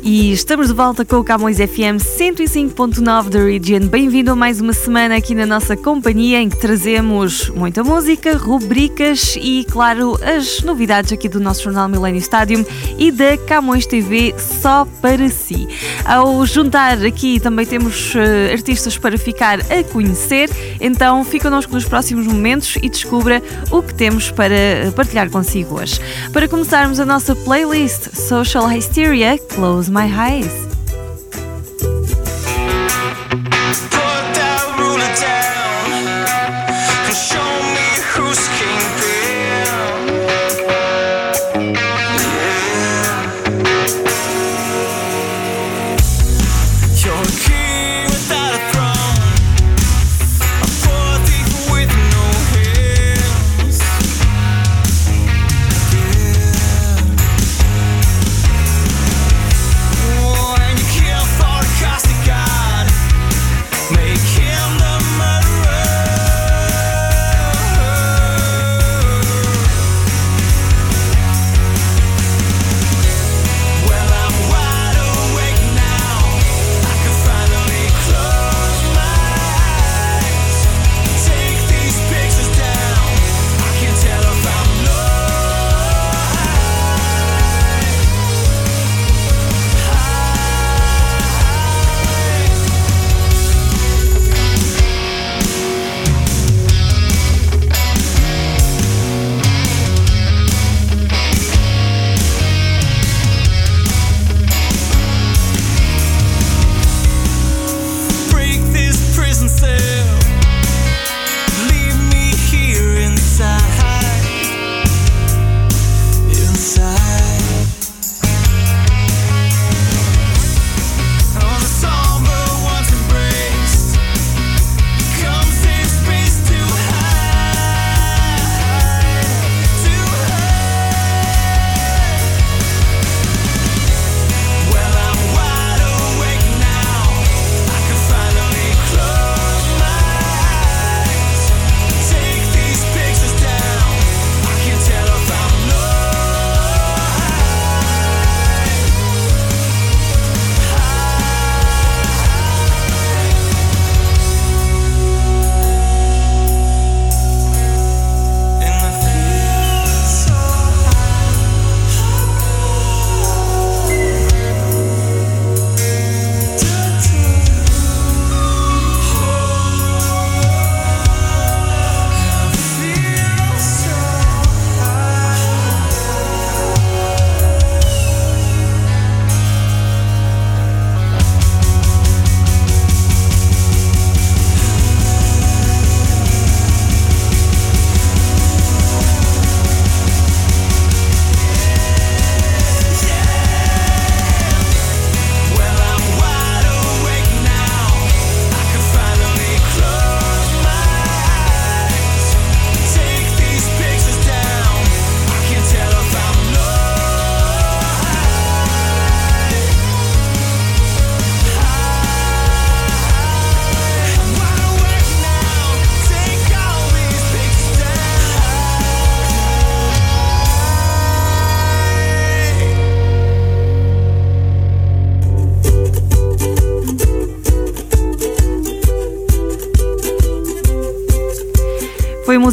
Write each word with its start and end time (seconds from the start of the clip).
E 0.00 0.32
estamos 0.32 0.68
de 0.68 0.74
volta 0.74 1.04
com 1.04 1.16
o 1.16 1.24
Camões 1.24 1.56
FM 1.56 1.98
105.9 1.98 3.28
da 3.28 3.42
Region. 3.42 3.88
Bem-vindo 3.88 4.30
a 4.30 4.36
mais 4.36 4.60
uma 4.60 4.72
semana 4.72 5.16
aqui 5.16 5.34
na 5.34 5.44
nossa 5.44 5.76
companhia 5.76 6.40
em 6.40 6.48
que 6.48 6.56
trazemos 6.56 7.48
muita 7.50 7.82
música, 7.82 8.36
rubricas 8.36 9.36
e, 9.36 9.66
claro, 9.68 10.16
as 10.22 10.62
novidades 10.62 11.12
aqui 11.12 11.28
do 11.28 11.40
nosso 11.40 11.64
jornal 11.64 11.88
Millennium 11.88 12.20
Stadium 12.20 12.64
e 12.96 13.10
da 13.10 13.36
Camões 13.38 13.86
TV 13.86 14.34
só 14.38 14.86
para 15.02 15.28
si. 15.28 15.68
Ao 16.04 16.46
juntar 16.46 17.04
aqui 17.04 17.40
também 17.40 17.66
temos 17.66 18.14
uh, 18.14 18.52
artistas 18.52 18.96
para 18.96 19.18
ficar 19.18 19.60
a 19.60 19.82
conhecer, 19.92 20.48
então 20.80 21.24
fica 21.24 21.48
connosco 21.48 21.72
nos 21.72 21.84
próximos 21.84 22.26
momentos 22.26 22.76
e 22.82 22.88
descubra 22.88 23.42
o 23.70 23.82
que 23.82 23.94
temos 23.94 24.30
para 24.30 24.92
partilhar 24.94 25.30
consigo 25.30 25.80
hoje. 25.80 25.98
Para 26.32 26.46
começarmos 26.46 27.00
a 27.00 27.06
nossa 27.06 27.34
playlist 27.34 28.14
Social 28.14 28.66
Hysteria, 28.70 29.38
Close 29.38 29.87
My 29.88 29.92
my 29.92 30.06
highs. 30.06 30.68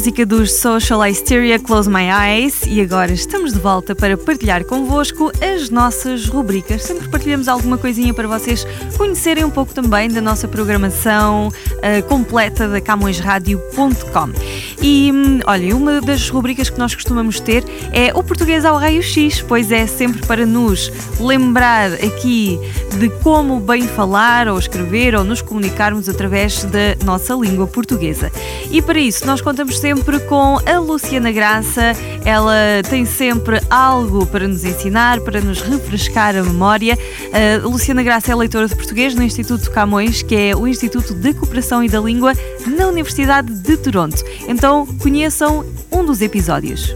Música 0.06 0.24
dos 0.24 0.52
Social 0.52 1.04
Hysteria 1.04 1.58
Close 1.58 1.90
My 1.90 2.04
Eyes 2.04 2.62
e 2.64 2.80
agora 2.80 3.12
estamos 3.12 3.54
de 3.54 3.58
volta 3.58 3.92
para 3.92 4.16
partilhar 4.16 4.64
convosco 4.64 5.32
as 5.42 5.68
nossas 5.68 6.28
rubricas. 6.28 6.84
Sempre 6.84 7.08
partilhamos 7.08 7.48
alguma 7.48 7.76
coisinha 7.76 8.14
para 8.14 8.28
vocês 8.28 8.64
conhecerem 8.96 9.44
um 9.44 9.50
pouco 9.50 9.74
também 9.74 10.08
da 10.08 10.20
nossa 10.20 10.46
programação 10.46 11.48
uh, 11.48 12.02
completa 12.06 12.68
da 12.68 12.80
CamõesRádio.com. 12.80 14.75
E 14.82 15.10
hum, 15.12 15.40
olha, 15.46 15.76
uma 15.76 16.00
das 16.00 16.28
rubricas 16.28 16.70
que 16.70 16.78
nós 16.78 16.94
costumamos 16.94 17.40
ter 17.40 17.64
é 17.92 18.12
o 18.14 18.22
português 18.22 18.64
ao 18.64 18.76
raio-x, 18.76 19.42
pois 19.42 19.72
é 19.72 19.86
sempre 19.86 20.24
para 20.26 20.44
nos 20.44 20.92
lembrar 21.20 21.92
aqui 21.94 22.58
de 22.98 23.08
como 23.22 23.60
bem 23.60 23.86
falar 23.86 24.48
ou 24.48 24.58
escrever 24.58 25.14
ou 25.14 25.24
nos 25.24 25.42
comunicarmos 25.42 26.08
através 26.08 26.64
da 26.64 26.96
nossa 27.04 27.34
língua 27.34 27.66
portuguesa. 27.66 28.30
E 28.70 28.80
para 28.80 28.98
isso 28.98 29.26
nós 29.26 29.40
contamos 29.40 29.78
sempre 29.78 30.18
com 30.20 30.58
a 30.66 30.78
Luciana 30.78 31.30
Graça, 31.32 31.92
ela 32.24 32.54
tem 32.88 33.04
sempre 33.04 33.60
algo 33.70 34.26
para 34.26 34.48
nos 34.48 34.64
ensinar, 34.64 35.20
para 35.20 35.40
nos 35.40 35.60
refrescar 35.60 36.36
a 36.36 36.42
memória. 36.42 36.98
A 37.32 37.66
Luciana 37.66 38.02
Graça 38.02 38.32
é 38.32 38.34
leitora 38.34 38.68
de 38.68 38.74
português 38.74 39.14
no 39.14 39.22
Instituto 39.22 39.70
Camões, 39.70 40.22
que 40.22 40.34
é 40.34 40.56
o 40.56 40.66
Instituto 40.66 41.14
de 41.14 41.34
Cooperação 41.34 41.84
e 41.84 41.88
da 41.88 42.00
Língua 42.00 42.32
na 42.66 42.88
Universidade 42.88 43.52
de 43.52 43.76
Toronto. 43.76 44.22
Então 44.48 44.65
conheçam 45.00 45.64
um 45.92 46.04
dos 46.04 46.20
episódios. 46.20 46.92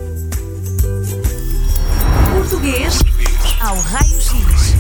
Português 2.33 2.99
ao 3.61 3.79
raio-x. 3.79 4.75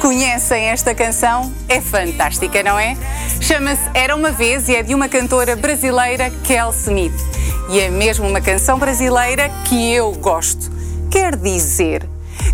Conhecem 0.00 0.64
esta 0.64 0.92
canção? 0.92 1.52
É 1.68 1.80
fantástica, 1.80 2.64
não 2.64 2.76
é? 2.76 2.96
Chama-se 3.40 3.88
Era 3.94 4.16
uma 4.16 4.32
Vez 4.32 4.68
e 4.68 4.74
é 4.74 4.82
de 4.82 4.92
uma 4.92 5.08
cantora 5.08 5.54
brasileira, 5.54 6.30
Kel 6.42 6.70
Smith. 6.70 7.14
E 7.70 7.78
é 7.78 7.90
mesmo 7.90 8.26
uma 8.26 8.40
canção 8.40 8.76
brasileira 8.76 9.48
que 9.68 9.92
eu 9.92 10.10
gosto. 10.14 10.68
Quer 11.12 11.36
dizer, 11.36 12.08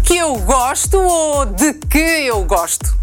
que 0.05 0.19
eu 0.19 0.37
gosto 0.41 0.99
ou 0.99 1.47
de 1.47 1.73
que 1.73 1.99
eu 1.99 2.45
gosto? 2.45 2.95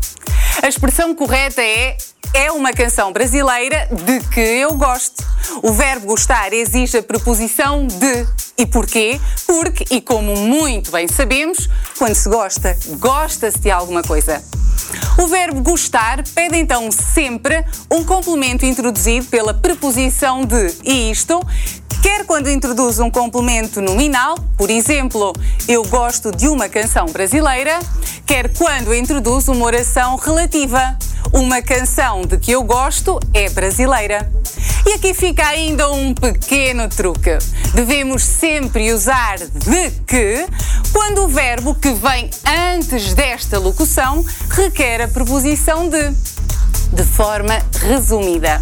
A 0.62 0.68
expressão 0.68 1.16
correta 1.16 1.62
é 1.64 1.98
é 2.34 2.52
uma 2.52 2.74
canção 2.74 3.12
brasileira 3.12 3.88
de 3.92 4.20
que 4.28 4.40
eu 4.40 4.76
gosto. 4.76 5.24
O 5.62 5.72
verbo 5.72 6.08
gostar 6.08 6.54
exige 6.54 6.98
a 6.98 7.04
preposição 7.04 7.86
de. 7.88 8.28
E 8.58 8.66
porquê? 8.66 9.20
Porque, 9.48 9.86
e 9.90 10.02
como 10.02 10.36
muito 10.36 10.92
bem 10.92 11.08
sabemos, 11.08 11.70
quando 11.98 12.16
se 12.16 12.30
gosta, 12.30 12.78
gosta-se 13.00 13.60
de 13.60 13.72
alguma 13.72 14.02
coisa. 14.02 14.44
O 15.18 15.28
verbo 15.28 15.62
gostar 15.62 16.24
pede 16.34 16.58
então 16.58 16.90
sempre 16.92 17.64
um 17.92 18.04
complemento 18.04 18.66
introduzido 18.66 19.26
pela 19.28 19.54
preposição 19.54 20.44
de 20.46 20.74
e 20.84 21.12
isto, 21.12 21.40
quer 22.02 22.26
quando 22.26 22.50
introduz 22.50 23.00
um 23.00 23.10
complemento 23.10 23.82
nominal, 23.82 24.36
por 24.58 24.70
exemplo, 24.70 25.34
eu 25.68 25.84
gosto 25.84 26.32
de 26.32 26.48
uma 26.48 26.68
canção 26.68 27.06
brasileira, 27.06 27.80
quer 28.26 28.50
quando 28.54 28.94
introduz 28.94 29.48
uma 29.48 29.66
oração 29.66 30.16
relativa. 30.18 30.98
Uma 31.32 31.64
canção 31.64 32.22
de 32.22 32.38
que 32.38 32.52
eu 32.52 32.64
gosto 32.64 33.20
é 33.34 33.50
brasileira. 33.50 34.32
E 34.86 34.94
aqui 34.94 35.14
fica 35.14 35.48
ainda 35.48 35.90
um 35.92 36.14
pequeno 36.14 36.88
truque. 36.88 37.40
Devemos 37.74 38.24
sempre 38.24 38.94
usar 38.94 39.38
de 39.40 39.92
que 40.06 40.46
quando 40.92 41.24
o 41.24 41.28
verbo 41.28 41.74
que 41.74 41.92
vem 41.94 42.30
antes 42.76 43.14
desta 43.14 43.58
locução 43.58 44.24
requer 44.64 45.02
a 45.02 45.08
preposição 45.10 45.90
de. 45.90 46.12
De 46.94 47.04
forma 47.04 47.60
resumida. 47.82 48.62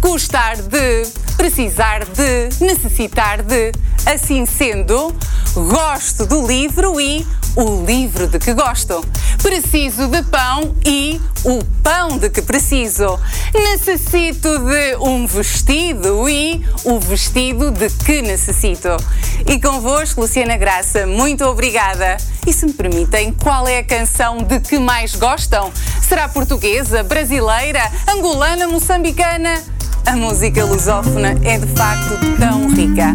Gostar 0.00 0.56
de, 0.56 1.02
precisar 1.36 2.04
de, 2.04 2.64
necessitar 2.64 3.42
de. 3.42 3.72
Assim 4.06 4.46
sendo, 4.46 5.14
gosto 5.54 6.26
do 6.26 6.46
livro 6.46 7.00
e 7.00 7.26
o 7.56 7.84
livro 7.84 8.28
de 8.28 8.38
que 8.38 8.54
gosto. 8.54 9.04
Preciso 9.42 10.08
de 10.08 10.22
pão 10.22 10.74
e 10.84 11.20
o 11.44 11.62
pão 11.82 12.16
de 12.16 12.30
que 12.30 12.40
preciso. 12.40 13.18
Necessito 13.52 14.48
de 14.60 14.96
um 15.00 15.26
vestido 15.26 16.28
e 16.28 16.64
o 16.84 17.00
vestido 17.00 17.70
de 17.70 17.90
que 17.90 18.22
necessito. 18.22 18.96
E 19.46 19.60
convosco, 19.60 20.20
Luciana 20.20 20.56
Graça, 20.56 21.06
muito 21.06 21.44
obrigada. 21.44 22.16
E 22.46 22.52
se 22.52 22.64
me 22.66 22.72
permitem, 22.72 23.32
qual 23.32 23.66
é 23.66 23.78
a 23.78 23.84
canção 23.84 24.38
de 24.38 24.60
que 24.60 24.78
mais 24.78 25.14
gostam? 25.14 25.72
Será 26.00 26.28
portuguesa, 26.28 27.02
brasileira, 27.02 27.90
angolana, 28.08 28.68
moçambicana? 28.68 29.62
A 30.06 30.16
música 30.16 30.64
lusófona 30.64 31.36
é 31.42 31.58
de 31.58 31.66
facto 31.74 32.18
tão 32.38 32.70
rica. 32.70 33.14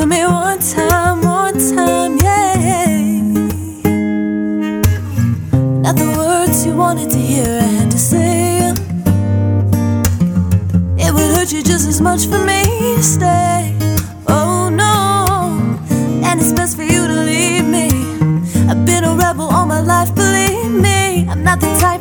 To 0.00 0.06
me 0.06 0.24
one 0.24 0.58
time, 0.60 1.20
one 1.20 1.58
time, 1.74 2.16
yeah. 2.16 2.54
Not 5.84 5.96
the 5.96 6.14
words 6.16 6.64
you 6.64 6.74
wanted 6.74 7.10
to 7.10 7.18
hear, 7.18 7.60
I 7.60 7.68
had 7.78 7.90
to 7.90 7.98
say. 7.98 8.72
It 11.04 11.12
would 11.12 11.30
hurt 11.36 11.52
you 11.52 11.62
just 11.62 11.86
as 11.86 12.00
much 12.00 12.26
for 12.28 12.38
me 12.38 12.62
to 12.96 13.02
stay. 13.02 13.76
Oh 14.26 14.70
no, 14.70 14.96
and 16.24 16.40
it's 16.40 16.52
best 16.52 16.76
for 16.76 16.82
you 16.82 17.06
to 17.06 17.16
leave 17.30 17.66
me. 17.66 17.88
I've 18.70 18.86
been 18.86 19.04
a 19.04 19.14
rebel 19.14 19.50
all 19.50 19.66
my 19.66 19.80
life, 19.80 20.14
believe 20.14 20.72
me. 20.72 21.28
I'm 21.28 21.44
not 21.44 21.60
the 21.60 21.72
type 21.78 21.99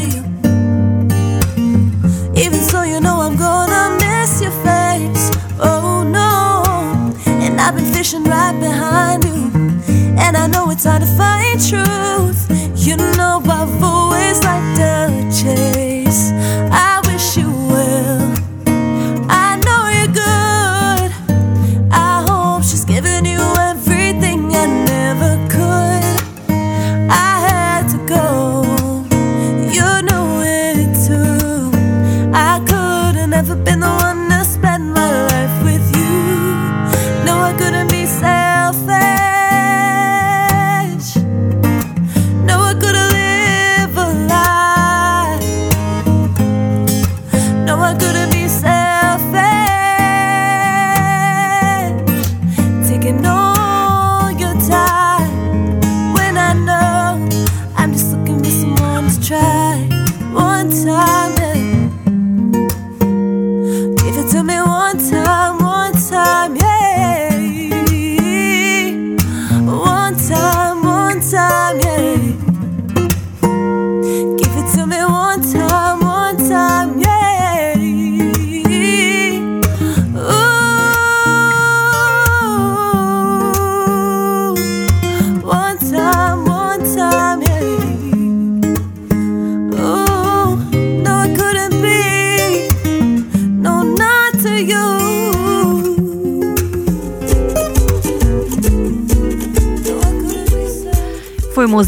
to. 0.00 0.22
Even 2.34 2.60
so, 2.60 2.82
you 2.82 3.00
know 3.00 3.20
I'm 3.20 3.36
gonna 3.36 3.96
miss 3.98 4.40
your 4.40 4.52
face. 4.64 5.30
Oh 5.60 6.02
no, 6.02 6.64
and 7.26 7.60
I've 7.60 7.74
been 7.76 7.90
fishing 7.92 8.24
right 8.24 8.58
behind 8.58 9.24
you. 9.24 9.50
And 10.18 10.36
I 10.36 10.46
know 10.46 10.70
it's 10.70 10.84
hard 10.84 11.02
to 11.02 11.08
find 11.16 11.58
truth. 11.70 12.40
You 12.76 12.96
know, 12.96 13.42
I've 13.44 13.82
always 13.82 14.42
liked 14.42 14.76
the 14.78 15.09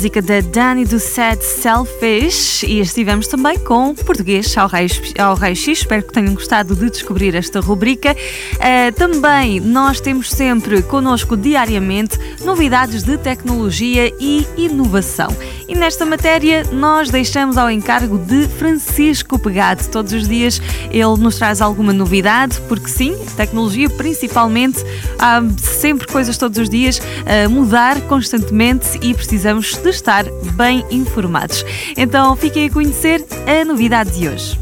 música 0.02 0.20
da 0.20 0.40
Danny 0.40 0.84
do 0.84 0.98
set 0.98 1.44
Selfish 1.44 2.64
e 2.64 2.80
estivemos 2.80 3.28
também 3.28 3.56
com 3.56 3.94
português 3.94 4.58
ao 4.58 4.66
Raio, 4.66 4.88
ao 5.16 5.36
Raio 5.36 5.54
X. 5.54 5.78
Espero 5.78 6.02
que 6.02 6.12
tenham 6.12 6.34
gostado 6.34 6.74
de 6.74 6.90
descobrir 6.90 7.36
esta 7.36 7.60
rubrica. 7.60 8.10
Uh, 8.10 8.92
também 8.96 9.60
nós 9.60 10.00
temos 10.00 10.28
sempre 10.28 10.82
connosco 10.82 11.36
diariamente 11.36 12.18
novidades 12.44 13.04
de 13.04 13.16
tecnologia 13.16 14.12
e 14.18 14.44
inovação. 14.56 15.28
E 15.68 15.74
nesta 15.76 16.04
matéria 16.04 16.64
nós 16.72 17.08
deixamos 17.08 17.56
ao 17.56 17.70
encargo 17.70 18.18
de 18.18 18.48
Francisco 18.48 19.38
Pegado. 19.38 19.86
Todos 19.88 20.12
os 20.12 20.26
dias 20.26 20.60
ele 20.90 21.16
nos 21.16 21.36
traz 21.36 21.60
alguma 21.60 21.92
novidade, 21.92 22.60
porque 22.68 22.88
sim, 22.88 23.16
tecnologia 23.36 23.88
principalmente, 23.88 24.84
há 25.16 25.40
sempre 25.58 26.08
coisas 26.08 26.36
todos 26.36 26.58
os 26.58 26.68
dias 26.68 27.00
a 27.24 27.48
mudar 27.48 28.00
constantemente 28.02 28.98
e 29.00 29.14
precisamos 29.14 29.76
de 29.76 29.91
estar 29.92 30.24
bem 30.54 30.84
informados. 30.90 31.64
Então 31.96 32.34
fiquem 32.36 32.66
a 32.66 32.70
conhecer 32.70 33.24
a 33.46 33.64
novidade 33.64 34.10
de 34.18 34.28
hoje. 34.28 34.58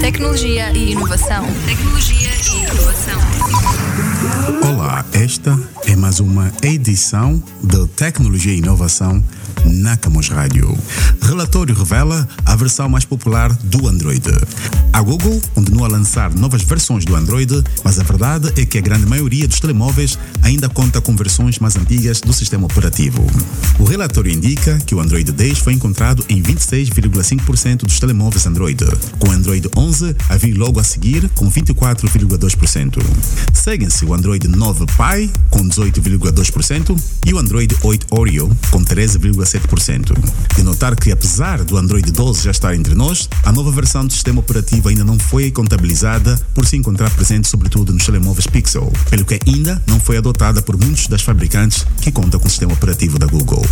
Tecnologia 0.00 0.70
e 0.72 0.92
inovação. 0.92 1.44
Tecnologia 1.66 2.28
e 2.28 2.64
inovação. 2.64 3.18
Olá, 4.70 5.04
esta 5.12 5.58
é 5.86 5.96
mais 5.96 6.20
uma 6.20 6.52
edição 6.62 7.42
de 7.62 7.86
Tecnologia 7.88 8.54
e 8.54 8.58
Inovação 8.58 9.22
na 9.64 9.96
Camus 9.96 10.28
Rádio. 10.28 10.76
Relatório 11.22 11.74
revela 11.74 12.26
a 12.44 12.56
versão 12.56 12.88
mais 12.88 13.04
popular 13.04 13.52
do 13.64 13.86
Android. 13.86 14.22
A 14.92 15.02
Google 15.02 15.40
continua 15.54 15.86
a 15.86 15.90
lançar 15.90 16.34
novas 16.34 16.62
versões 16.62 17.04
do 17.04 17.14
Android, 17.14 17.62
mas 17.84 17.98
a 17.98 18.02
verdade 18.02 18.52
é 18.56 18.64
que 18.64 18.78
a 18.78 18.80
grande 18.80 19.06
maioria 19.06 19.46
dos 19.46 19.60
telemóveis 19.60 20.18
ainda 20.42 20.68
conta 20.68 21.00
com 21.00 21.14
versões 21.14 21.58
mais 21.58 21.76
antigas 21.76 22.20
do 22.20 22.32
sistema 22.32 22.66
operativo. 22.66 23.24
O 23.78 23.84
relatório 23.84 24.32
indica 24.32 24.78
que 24.86 24.94
o 24.94 25.00
Android 25.00 25.30
10 25.30 25.58
foi 25.58 25.74
encontrado 25.74 26.24
em 26.28 26.42
26,5% 26.42 27.84
dos 27.84 28.00
telemóveis 28.00 28.46
Android, 28.46 28.84
com 29.18 29.28
o 29.28 29.32
Android 29.32 29.68
11 29.76 30.16
a 30.28 30.36
vir 30.36 30.54
logo 30.54 30.80
a 30.80 30.84
seguir 30.84 31.28
com 31.34 31.50
24,2%. 31.50 33.02
Seguem-se 33.52 34.04
o 34.04 34.14
Android 34.14 34.48
9 34.48 34.86
Pie 34.86 35.30
com 35.50 35.68
18,2% 35.68 36.98
e 37.26 37.34
o 37.34 37.38
Android 37.38 37.76
8 37.82 38.06
Oreo 38.10 38.50
com 38.70 38.84
13,7%. 38.84 39.47
7%. 39.48 40.12
De 40.56 40.62
notar 40.62 40.94
que, 40.96 41.10
apesar 41.10 41.64
do 41.64 41.76
Android 41.76 42.10
12 42.10 42.44
já 42.44 42.50
estar 42.50 42.74
entre 42.74 42.94
nós, 42.94 43.28
a 43.44 43.52
nova 43.52 43.70
versão 43.70 44.06
do 44.06 44.12
sistema 44.12 44.40
operativo 44.40 44.88
ainda 44.88 45.04
não 45.04 45.18
foi 45.18 45.50
contabilizada 45.50 46.38
por 46.54 46.66
se 46.66 46.76
encontrar 46.76 47.10
presente 47.10 47.48
sobretudo 47.48 47.92
nos 47.92 48.04
telemóveis 48.04 48.46
Pixel, 48.46 48.92
pelo 49.10 49.24
que 49.24 49.38
ainda 49.46 49.82
não 49.86 49.98
foi 49.98 50.16
adotada 50.16 50.62
por 50.62 50.76
muitos 50.76 51.06
das 51.06 51.22
fabricantes 51.22 51.86
que 52.00 52.12
contam 52.12 52.38
com 52.38 52.46
o 52.46 52.50
sistema 52.50 52.72
operativo 52.72 53.18
da 53.18 53.26
Google. 53.26 53.64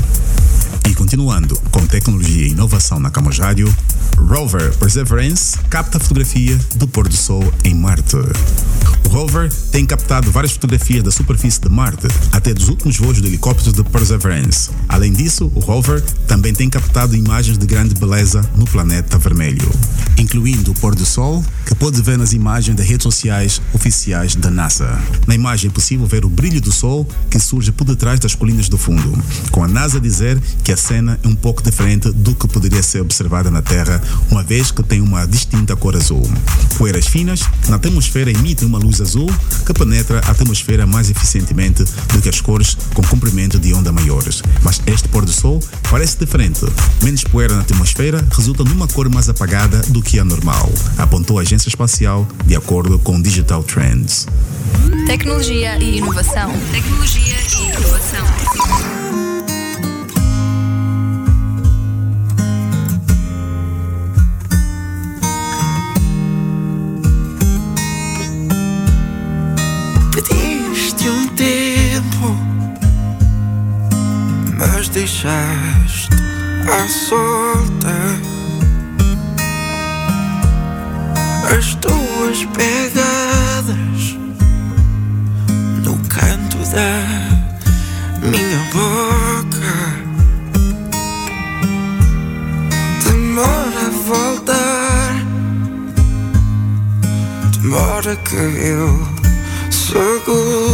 E 0.89 0.95
continuando 0.95 1.61
com 1.71 1.85
tecnologia 1.87 2.47
e 2.47 2.51
inovação 2.51 3.01
na 3.01 3.11
Camus 3.11 3.39
Rádio, 3.39 3.73
Rover 4.17 4.73
Perseverance 4.79 5.59
capta 5.69 5.99
fotografia 5.99 6.59
do 6.77 6.87
pôr 6.87 7.09
do 7.09 7.17
sol 7.17 7.43
em 7.65 7.75
Marte. 7.75 8.17
O 9.05 9.09
rover 9.09 9.53
tem 9.71 9.87
captado 9.87 10.31
várias 10.31 10.53
fotografias 10.53 11.03
da 11.03 11.11
superfície 11.11 11.61
de 11.61 11.69
Marte, 11.69 12.07
até 12.33 12.53
dos 12.53 12.69
últimos 12.69 12.97
voos 12.99 13.21
do 13.21 13.27
helicóptero 13.27 13.73
de 13.73 13.85
Perseverance. 13.85 14.71
Além 14.89 15.13
disso, 15.13 15.51
o 15.55 15.61
rover 15.67 16.01
também 16.29 16.55
tem 16.55 16.71
captado 16.71 17.17
imagens 17.17 17.59
de 17.59 17.67
grande 17.67 17.95
beleza 17.95 18.41
no 18.55 18.65
planeta 18.65 19.19
vermelho, 19.19 19.69
incluindo 20.17 20.71
o 20.71 20.75
pôr 20.75 20.95
do 20.95 21.05
sol, 21.05 21.45
que 21.67 21.75
pode 21.75 22.01
ver 22.03 22.17
nas 22.17 22.33
imagens 22.33 22.77
das 22.77 22.87
redes 22.87 23.03
sociais 23.03 23.61
oficiais 23.73 24.37
da 24.37 24.49
NASA. 24.49 24.97
Na 25.27 25.35
imagem 25.35 25.69
é 25.69 25.73
possível 25.73 26.07
ver 26.07 26.25
o 26.25 26.29
brilho 26.29 26.61
do 26.61 26.71
sol 26.71 27.07
que 27.29 27.41
surge 27.41 27.73
por 27.73 27.85
detrás 27.85 28.21
das 28.21 28.35
colinas 28.35 28.69
do 28.69 28.79
fundo, 28.79 29.13
com 29.51 29.65
a 29.65 29.69
NASA 29.69 30.01
dizer 30.01 30.41
que 30.63 30.73
a 30.73 30.77
cena 30.77 31.19
é 31.23 31.27
um 31.27 31.35
pouco 31.35 31.63
diferente 31.63 32.13
do 32.13 32.35
que 32.35 32.47
poderia 32.47 32.83
ser 32.83 33.01
observada 33.01 33.51
na 33.51 33.61
Terra, 33.61 34.01
uma 34.31 34.45
vez 34.45 34.71
que 34.71 34.85
tem 34.85 35.01
uma 35.01 35.27
distinta 35.27 35.75
cor 35.75 35.97
azul. 35.97 36.23
Poeiras 36.79 37.07
finas 37.07 37.41
na 37.69 37.77
atmosfera 37.77 38.31
emitem 38.31 38.69
uma 38.69 38.79
luz 38.79 39.01
azul 39.01 39.29
que 39.65 39.75
penetra 39.75 40.21
a 40.27 40.31
atmosfera 40.31 40.87
mais 40.87 41.11
eficientemente 41.11 41.83
do 42.13 42.23
que 42.23 42.29
as 42.29 42.41
cores 42.41 42.77
com 42.95 43.03
comprimento 43.03 43.59
de 43.59 43.75
onda 43.75 43.91
maiores. 43.91 44.43
Mas 44.63 44.81
este 44.87 45.09
pôr 45.09 45.25
do 45.25 45.33
sol 45.57 45.81
parece 45.91 46.19
diferente. 46.19 46.61
Menos 47.03 47.25
poeira 47.25 47.55
na 47.55 47.61
atmosfera 47.63 48.25
resulta 48.35 48.65
numa 48.65 48.87
cor 48.89 49.09
mais 49.09 49.29
apagada 49.29 49.81
do 49.89 50.03
que 50.03 50.19
a 50.19 50.25
normal, 50.25 50.71
apontou 50.99 51.39
a 51.39 51.43
agência 51.43 51.69
espacial 51.69 52.27
de 52.45 52.57
acordo 52.57 52.99
com 52.99 53.21
Digital 53.21 53.63
Trends. 53.63 54.27
Tecnologia 55.07 55.79
e 55.79 55.99
inovação. 55.99 56.53
Tecnologia 56.73 57.37
e 57.59 57.71
inovação. 57.71 59.36
Deixaste 74.97 76.09
à 76.73 76.89
solta 76.89 77.97
as 81.55 81.75
tuas 81.75 82.47
pegadas 82.57 84.17
no 85.85 85.99
canto 86.09 86.57
da 86.71 86.95
minha 88.23 88.59
boca. 88.73 89.77
Demora 93.05 93.87
a 93.87 93.91
voltar, 94.07 95.13
demora 97.61 98.17
que 98.17 98.35
eu 98.35 99.07
seguro. 99.71 100.66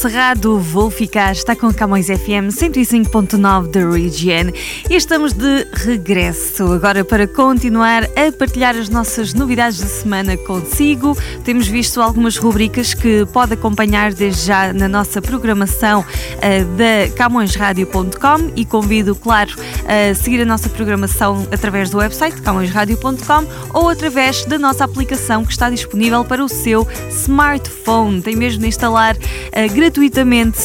Peter 0.00 0.10
Serrado, 0.10 0.58
vou 0.58 0.90
ficar, 0.90 1.32
está 1.32 1.54
com 1.54 1.72
Camões 1.72 2.06
FM 2.06 2.48
105.9 2.50 3.68
da 3.68 3.80
Region 3.80 4.50
e 4.88 4.94
estamos 4.94 5.32
de 5.32 5.66
regresso 5.74 6.72
agora 6.72 7.04
para 7.04 7.26
continuar 7.26 8.04
a 8.04 8.32
partilhar 8.32 8.76
as 8.76 8.88
nossas 8.88 9.34
novidades 9.34 9.78
da 9.80 9.86
semana 9.86 10.36
consigo. 10.38 11.16
Temos 11.44 11.68
visto 11.68 12.00
algumas 12.00 12.36
rubricas 12.36 12.94
que 12.94 13.26
pode 13.26 13.54
acompanhar 13.54 14.12
desde 14.12 14.46
já 14.46 14.72
na 14.72 14.88
nossa 14.88 15.20
programação 15.20 16.00
uh, 16.00 16.76
da 16.76 17.14
camõesradio.com 17.16 18.52
e 18.56 18.64
convido, 18.64 19.14
claro, 19.14 19.54
a 19.86 20.14
seguir 20.14 20.40
a 20.40 20.46
nossa 20.46 20.68
programação 20.68 21.46
através 21.52 21.90
do 21.90 21.98
website 21.98 22.40
camõesradio.com 22.40 23.78
ou 23.78 23.88
através 23.88 24.44
da 24.44 24.58
nossa 24.58 24.84
aplicação 24.84 25.44
que 25.44 25.52
está 25.52 25.68
disponível 25.68 26.24
para 26.24 26.42
o 26.42 26.48
seu 26.48 26.86
smartphone. 27.10 28.22
Tem 28.22 28.36
mesmo 28.36 28.60
de 28.60 28.68
instalar 28.68 29.16
uh, 29.16 29.74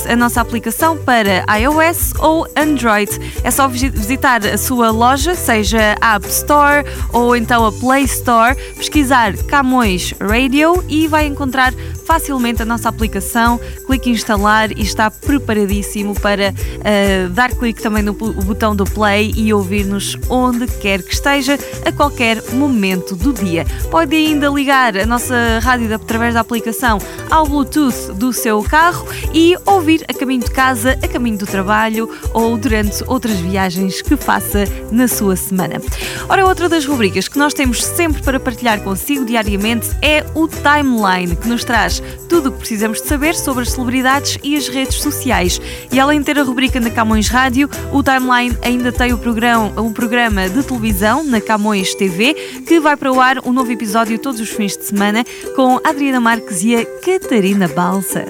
a 0.07 0.15
nossa 0.15 0.41
aplicação 0.41 0.97
para 0.97 1.45
iOS 1.57 2.13
ou 2.19 2.47
Android. 2.55 3.09
É 3.43 3.51
só 3.51 3.67
visitar 3.67 4.45
a 4.45 4.57
sua 4.57 4.91
loja, 4.91 5.35
seja 5.35 5.95
a 5.99 6.15
App 6.15 6.27
Store 6.27 6.85
ou 7.11 7.35
então 7.35 7.65
a 7.65 7.71
Play 7.71 8.03
Store, 8.03 8.55
pesquisar 8.75 9.35
Camões 9.43 10.13
Radio 10.19 10.83
e 10.87 11.07
vai 11.07 11.25
encontrar 11.25 11.73
facilmente 12.05 12.61
a 12.61 12.65
nossa 12.65 12.87
aplicação, 12.87 13.59
clique 13.85 14.09
em 14.09 14.13
instalar 14.13 14.71
e 14.71 14.81
está 14.81 15.09
preparadíssimo 15.09 16.13
para 16.19 16.51
uh, 16.51 17.29
dar 17.29 17.51
clique 17.51 17.81
também 17.81 18.03
no 18.03 18.13
botão 18.13 18.75
do 18.75 18.85
play 18.85 19.33
e 19.35 19.53
ouvir-nos 19.53 20.15
onde 20.29 20.67
quer 20.67 21.01
que 21.01 21.13
esteja, 21.13 21.57
a 21.85 21.91
qualquer 21.91 22.41
momento 22.53 23.15
do 23.15 23.33
dia. 23.33 23.65
Pode 23.89 24.15
ainda 24.15 24.49
ligar 24.49 24.97
a 24.97 25.05
nossa 25.05 25.59
rádio 25.61 25.93
através 25.93 26.33
da 26.33 26.41
aplicação 26.41 26.99
ao 27.29 27.47
Bluetooth 27.47 28.13
do 28.13 28.31
seu 28.31 28.61
carro 28.63 29.07
e 29.33 29.55
ouvir 29.65 30.05
a 30.07 30.13
caminho 30.13 30.43
de 30.43 30.51
casa, 30.51 30.97
a 31.01 31.07
caminho 31.07 31.37
do 31.37 31.45
trabalho 31.45 32.09
ou 32.33 32.57
durante 32.57 33.03
outras 33.07 33.37
viagens 33.37 34.01
que 34.01 34.15
faça 34.15 34.65
na 34.91 35.07
sua 35.07 35.35
semana. 35.35 35.81
Ora, 36.29 36.45
outra 36.45 36.69
das 36.69 36.85
rubricas 36.85 37.27
que 37.27 37.37
nós 37.37 37.53
temos 37.53 37.83
sempre 37.83 38.21
para 38.21 38.39
partilhar 38.39 38.81
consigo 38.81 39.25
diariamente 39.25 39.89
é 40.01 40.25
o 40.33 40.47
Timeline, 40.47 41.35
que 41.35 41.47
nos 41.47 41.63
traz 41.63 41.94
tudo 42.29 42.49
o 42.49 42.51
que 42.51 42.59
precisamos 42.59 43.01
de 43.01 43.07
saber 43.07 43.35
sobre 43.35 43.63
as 43.63 43.71
celebridades 43.71 44.37
e 44.43 44.55
as 44.55 44.67
redes 44.67 45.01
sociais. 45.01 45.59
E 45.91 45.99
além 45.99 46.19
de 46.19 46.25
ter 46.25 46.39
a 46.39 46.43
rubrica 46.43 46.79
na 46.79 46.89
Camões 46.89 47.27
Rádio, 47.27 47.69
o 47.91 48.03
Timeline 48.03 48.57
ainda 48.61 48.91
tem 48.91 49.13
o 49.13 49.17
programa, 49.17 49.81
um 49.81 49.91
programa 49.91 50.49
de 50.49 50.63
televisão 50.63 51.23
na 51.23 51.41
Camões 51.41 51.93
TV, 51.95 52.33
que 52.67 52.79
vai 52.79 52.95
para 52.95 53.11
o 53.11 53.19
ar 53.19 53.39
um 53.45 53.53
novo 53.53 53.71
episódio 53.71 54.17
todos 54.19 54.39
os 54.39 54.49
fins 54.49 54.77
de 54.77 54.85
semana 54.85 55.23
com 55.55 55.79
a 55.83 55.89
Adriana 55.89 56.19
Marques 56.19 56.63
e 56.63 56.75
a 56.75 56.85
Catarina 56.85 57.67
Balsa. 57.67 58.25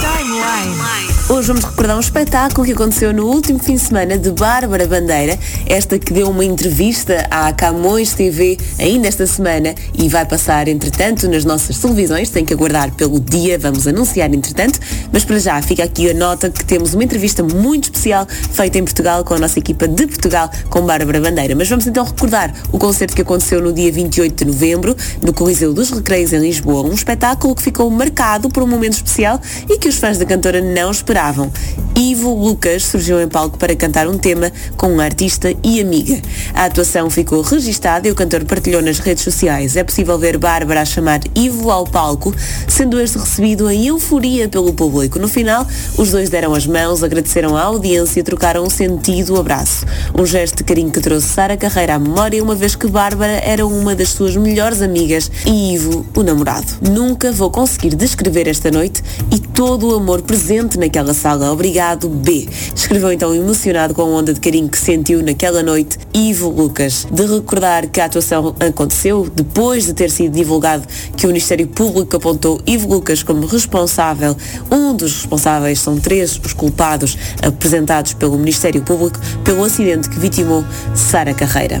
Timeline. 0.00 0.74
Timeline. 0.74 1.17
Hoje 1.30 1.48
vamos 1.48 1.62
recordar 1.62 1.94
um 1.94 2.00
espetáculo 2.00 2.66
que 2.66 2.72
aconteceu 2.72 3.12
no 3.12 3.26
último 3.26 3.58
fim 3.58 3.74
de 3.74 3.82
semana 3.82 4.16
de 4.16 4.30
Bárbara 4.30 4.86
Bandeira, 4.86 5.38
esta 5.66 5.98
que 5.98 6.10
deu 6.10 6.30
uma 6.30 6.42
entrevista 6.42 7.28
à 7.30 7.52
Camões 7.52 8.14
TV 8.14 8.56
ainda 8.78 9.08
esta 9.08 9.26
semana 9.26 9.74
e 9.92 10.08
vai 10.08 10.24
passar, 10.24 10.68
entretanto, 10.68 11.28
nas 11.28 11.44
nossas 11.44 11.76
televisões. 11.76 12.30
Tem 12.30 12.46
que 12.46 12.54
aguardar 12.54 12.92
pelo 12.92 13.20
dia, 13.20 13.58
vamos 13.58 13.86
anunciar 13.86 14.32
entretanto, 14.32 14.80
mas 15.12 15.22
para 15.22 15.38
já 15.38 15.60
fica 15.60 15.84
aqui 15.84 16.10
a 16.10 16.14
nota 16.14 16.48
que 16.48 16.64
temos 16.64 16.94
uma 16.94 17.04
entrevista 17.04 17.42
muito 17.42 17.84
especial 17.84 18.26
feita 18.26 18.78
em 18.78 18.84
Portugal 18.84 19.22
com 19.22 19.34
a 19.34 19.38
nossa 19.38 19.58
equipa 19.58 19.86
de 19.86 20.06
Portugal 20.06 20.50
com 20.70 20.80
Bárbara 20.80 21.20
Bandeira. 21.20 21.54
Mas 21.54 21.68
vamos 21.68 21.86
então 21.86 22.06
recordar 22.06 22.54
o 22.72 22.78
concerto 22.78 23.14
que 23.14 23.20
aconteceu 23.20 23.60
no 23.60 23.70
dia 23.70 23.92
28 23.92 24.34
de 24.34 24.50
novembro 24.50 24.96
no 25.22 25.34
Coliseu 25.34 25.74
dos 25.74 25.90
Recreios 25.90 26.32
em 26.32 26.38
Lisboa, 26.38 26.88
um 26.88 26.94
espetáculo 26.94 27.54
que 27.54 27.60
ficou 27.60 27.90
marcado 27.90 28.48
por 28.48 28.62
um 28.62 28.66
momento 28.66 28.94
especial 28.94 29.38
e 29.68 29.76
que 29.76 29.90
os 29.90 29.96
fãs 29.96 30.16
da 30.16 30.24
cantora 30.24 30.62
não 30.62 30.90
esperavam 30.90 31.17
esperavam. 31.18 31.50
Ivo 31.96 32.32
Lucas 32.32 32.84
surgiu 32.84 33.20
em 33.20 33.26
palco 33.26 33.58
para 33.58 33.74
cantar 33.74 34.06
um 34.06 34.16
tema 34.16 34.52
com 34.76 34.86
um 34.86 35.00
artista 35.00 35.52
e 35.64 35.80
amiga. 35.80 36.22
A 36.54 36.66
atuação 36.66 37.10
ficou 37.10 37.42
registada 37.42 38.06
e 38.06 38.12
o 38.12 38.14
cantor 38.14 38.44
partilhou 38.44 38.80
nas 38.80 39.00
redes 39.00 39.24
sociais. 39.24 39.76
É 39.76 39.82
possível 39.82 40.16
ver 40.16 40.38
Bárbara 40.38 40.82
a 40.82 40.84
chamar 40.84 41.20
Ivo 41.34 41.72
ao 41.72 41.84
palco, 41.84 42.32
sendo 42.68 43.00
este 43.00 43.18
recebido 43.18 43.68
em 43.68 43.88
euforia 43.88 44.48
pelo 44.48 44.72
público. 44.72 45.18
No 45.18 45.26
final, 45.26 45.66
os 45.96 46.12
dois 46.12 46.30
deram 46.30 46.54
as 46.54 46.68
mãos, 46.68 47.02
agradeceram 47.02 47.56
a 47.56 47.62
audiência 47.62 48.20
e 48.20 48.22
trocaram 48.22 48.62
um 48.62 48.70
sentido 48.70 49.36
abraço. 49.36 49.84
Um 50.16 50.24
gesto 50.24 50.58
de 50.58 50.64
carinho 50.64 50.92
que 50.92 51.00
trouxe 51.00 51.26
Sara 51.26 51.56
Carreira 51.56 51.96
à 51.96 51.98
memória, 51.98 52.40
uma 52.40 52.54
vez 52.54 52.76
que 52.76 52.86
Bárbara 52.86 53.40
era 53.44 53.66
uma 53.66 53.96
das 53.96 54.10
suas 54.10 54.36
melhores 54.36 54.82
amigas 54.82 55.28
e 55.44 55.74
Ivo, 55.74 56.06
o 56.14 56.22
namorado. 56.22 56.66
Nunca 56.80 57.32
vou 57.32 57.50
conseguir 57.50 57.96
descrever 57.96 58.46
esta 58.46 58.70
noite 58.70 59.02
e 59.32 59.40
todo 59.40 59.88
o 59.88 59.96
amor 59.96 60.22
presente 60.22 60.78
naquela 60.78 61.07
naquela 61.08 61.14
sala. 61.14 61.52
Obrigado, 61.52 62.08
B. 62.08 62.48
Escreveu 62.74 63.12
então 63.12 63.34
emocionado 63.34 63.94
com 63.94 64.02
a 64.02 64.04
onda 64.04 64.34
de 64.34 64.40
carinho 64.40 64.68
que 64.68 64.78
sentiu 64.78 65.22
naquela 65.22 65.62
noite 65.62 65.98
Ivo 66.12 66.48
Lucas. 66.48 67.06
De 67.10 67.24
recordar 67.24 67.86
que 67.88 68.00
a 68.00 68.04
atuação 68.04 68.54
aconteceu 68.60 69.28
depois 69.34 69.86
de 69.86 69.94
ter 69.94 70.10
sido 70.10 70.32
divulgado 70.32 70.86
que 71.16 71.24
o 71.26 71.28
Ministério 71.28 71.66
Público 71.66 72.16
apontou 72.16 72.60
Ivo 72.66 72.88
Lucas 72.88 73.22
como 73.22 73.46
responsável. 73.46 74.36
Um 74.70 74.94
dos 74.94 75.14
responsáveis 75.14 75.80
são 75.80 75.98
três 75.98 76.38
os 76.44 76.52
culpados 76.52 77.16
apresentados 77.42 78.12
pelo 78.14 78.36
Ministério 78.38 78.82
Público 78.82 79.18
pelo 79.44 79.64
acidente 79.64 80.08
que 80.08 80.18
vitimou 80.18 80.64
Sara 80.94 81.32
Carreira. 81.32 81.80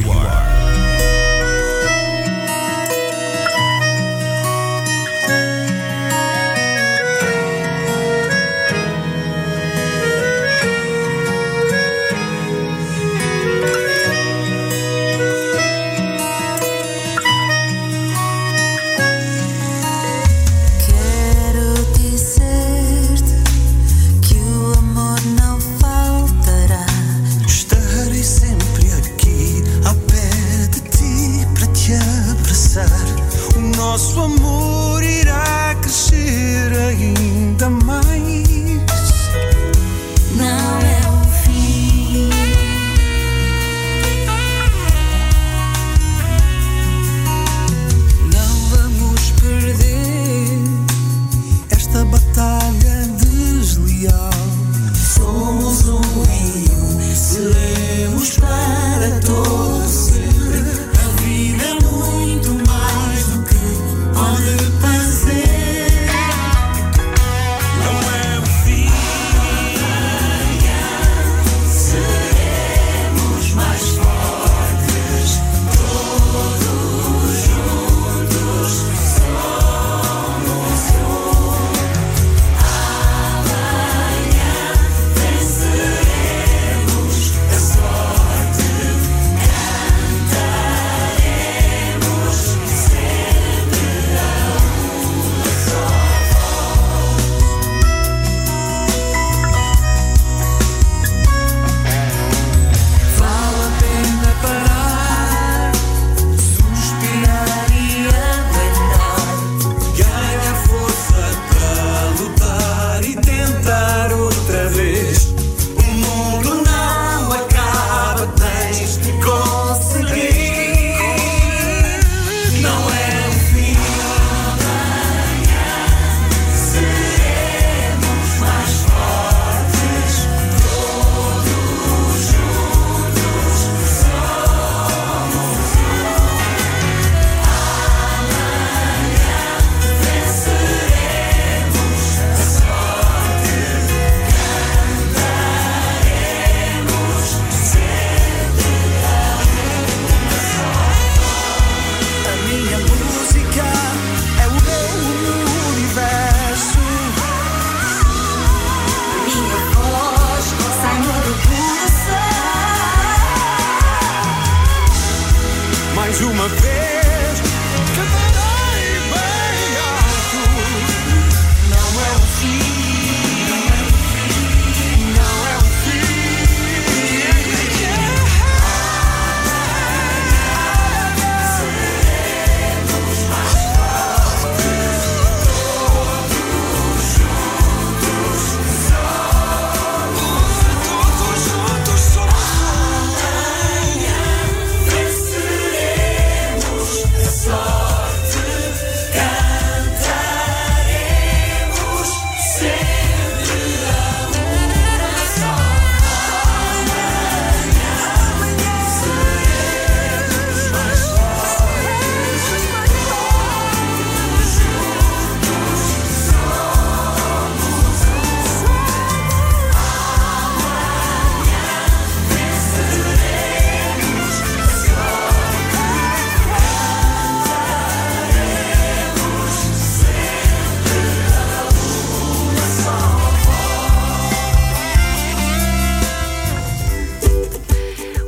nosso 33.91 34.21
amor 34.21 35.03
irá 35.03 35.75
crescer. 35.81 36.30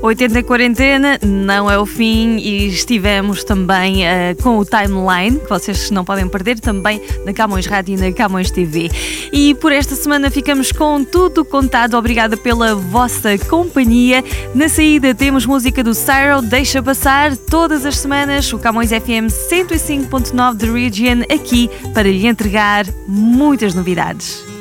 80 0.03 0.39
em 0.39 0.43
quarentena 0.43 1.17
não 1.25 1.71
é 1.71 1.79
o 1.79 1.85
fim 1.85 2.35
e 2.35 2.67
estivemos 2.67 3.41
também 3.45 4.03
uh, 4.03 4.43
com 4.43 4.57
o 4.57 4.65
timeline, 4.65 5.39
que 5.39 5.47
vocês 5.47 5.89
não 5.91 6.03
podem 6.03 6.27
perder, 6.27 6.59
também 6.59 7.01
na 7.25 7.31
Camões 7.31 7.65
Rádio 7.65 7.95
e 7.95 7.97
na 7.97 8.11
Camões 8.11 8.51
TV. 8.51 8.91
E 9.31 9.55
por 9.55 9.71
esta 9.71 9.95
semana 9.95 10.29
ficamos 10.29 10.73
com 10.73 11.05
tudo 11.05 11.45
contado. 11.45 11.93
Obrigada 11.93 12.35
pela 12.35 12.75
vossa 12.75 13.37
companhia. 13.47 14.21
Na 14.53 14.67
saída 14.67 15.15
temos 15.15 15.45
música 15.45 15.81
do 15.81 15.93
Cyril, 15.93 16.41
Deixa 16.41 16.83
Passar, 16.83 17.37
todas 17.37 17.85
as 17.85 17.97
semanas, 17.97 18.51
o 18.51 18.59
Camões 18.59 18.89
FM 18.89 19.31
105.9 19.31 20.57
The 20.57 20.65
Region, 20.65 21.21
aqui 21.33 21.69
para 21.93 22.11
lhe 22.11 22.27
entregar 22.27 22.85
muitas 23.07 23.73
novidades. 23.73 24.52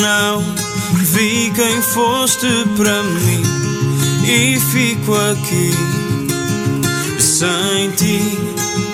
Não 0.00 0.42
vi 0.96 1.52
quem 1.54 1.82
foste 1.82 2.46
para 2.76 3.02
mim 3.02 3.42
e 4.24 4.58
fico 4.58 5.14
aqui 5.14 5.70
sem 7.18 7.90
ti. 7.96 8.38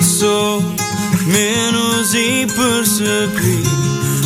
Sou 0.02 0.62
menos 1.26 2.14
e 2.14 2.46
percebi 2.46 3.62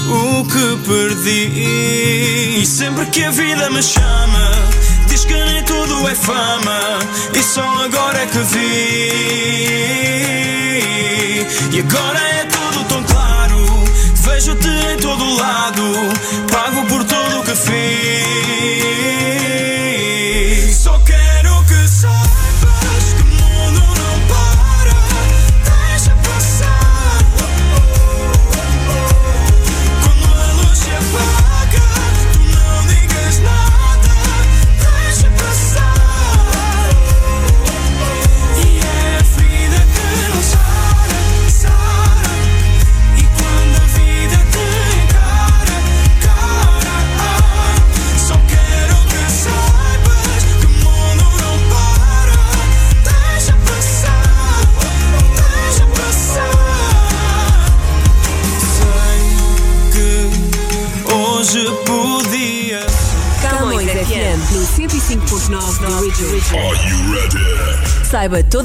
o 0.09 0.45
que 0.45 0.77
perdi. 0.89 2.61
E 2.61 2.67
sempre 2.67 3.07
que 3.07 3.25
a 3.25 3.31
vida 3.31 3.71
me 3.71 3.83
chama, 3.83 4.53
diz 5.09 5.25
que 5.25 5.35
nem 5.35 5.63
tudo 5.65 6.09
é 6.09 6.15
fama, 6.15 6.99
e 7.35 7.43
só 7.43 7.85
agora 7.85 8.19
é 8.23 8.27
que 8.27 8.39
vi. 8.39 9.11
E 11.73 11.81
agora 11.81 12.19
é 12.19 12.60
vejo-te 14.31 14.69
em 14.93 14.97
todo 14.99 15.25
lado, 15.37 15.83
pago 16.51 16.87
por 16.87 17.05
tudo 17.05 17.41
o 17.41 17.43
que 17.43 17.55
fiz. 17.55 18.91